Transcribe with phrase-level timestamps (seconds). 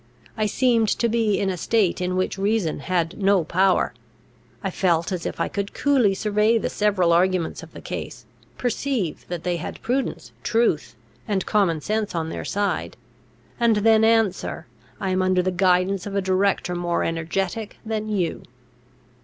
[0.35, 3.93] I seemed to be in a state in which reason had no power.
[4.63, 8.25] I felt as if I could coolly survey the several arguments of the case,
[8.57, 10.95] perceive that they had prudence, truth,
[11.27, 12.97] and common sense on their side;
[13.59, 14.65] and then answer,
[14.99, 18.41] I am under the guidance of a director more energetic than you.